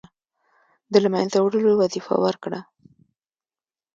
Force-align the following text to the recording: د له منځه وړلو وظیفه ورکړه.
د 0.91 0.93
له 1.03 1.09
منځه 1.15 1.37
وړلو 1.41 1.71
وظیفه 1.81 2.15
ورکړه. 2.25 2.59